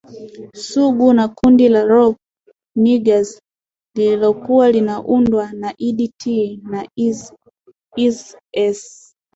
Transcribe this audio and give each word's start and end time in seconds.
Sugu 0.67 1.07
na 1.17 1.25
Kundi 1.27 1.69
la 1.69 1.83
Rough 1.85 2.17
Niggaz 2.83 3.29
lililokuwa 3.95 4.71
linaundwa 4.71 5.51
na 5.51 5.73
Eddy 5.77 6.07
T 6.19 6.59
and 6.73 6.89
Easy 7.97 8.33
S 8.53 9.13